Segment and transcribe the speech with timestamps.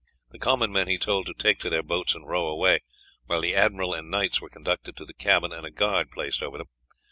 [0.31, 2.79] The common men he told to take to their boats and row away,
[3.27, 6.57] while the admiral and knights were conducted to the cabin, and a guard placed over
[6.57, 6.69] them.